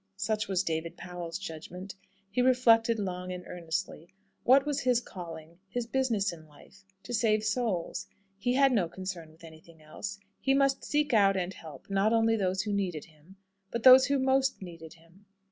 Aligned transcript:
Such 0.17 0.47
was 0.47 0.63
David 0.63 0.97
Powell's 0.97 1.37
judgment. 1.37 1.93
He 2.31 2.41
reflected 2.41 2.97
long 2.97 3.31
and 3.31 3.43
earnestly. 3.45 4.15
What 4.43 4.65
was 4.65 4.79
his 4.79 4.99
calling 4.99 5.59
his 5.69 5.85
business 5.85 6.33
in 6.33 6.47
life? 6.47 6.83
To 7.03 7.13
save 7.13 7.43
souls. 7.43 8.07
He 8.39 8.53
had 8.55 8.71
no 8.71 8.89
concern 8.89 9.29
with 9.31 9.43
anything 9.43 9.79
else. 9.79 10.17
He 10.39 10.55
must 10.55 10.83
seek 10.83 11.13
out 11.13 11.37
and 11.37 11.53
help, 11.53 11.87
not 11.87 12.13
only 12.13 12.35
those 12.35 12.63
who 12.63 12.73
needed 12.73 13.05
him, 13.05 13.35
but 13.69 13.83
those 13.83 14.07
who 14.07 14.17
most 14.17 14.59
needed 14.59 14.95
him. 14.95 15.27